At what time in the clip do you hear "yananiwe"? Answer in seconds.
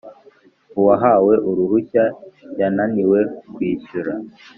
2.59-3.19